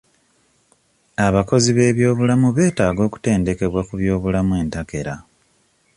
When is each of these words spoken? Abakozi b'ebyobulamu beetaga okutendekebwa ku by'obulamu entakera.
Abakozi 1.27 1.69
b'ebyobulamu 1.73 2.49
beetaga 2.57 3.01
okutendekebwa 3.07 3.81
ku 3.87 3.93
by'obulamu 3.99 4.53
entakera. 4.61 5.13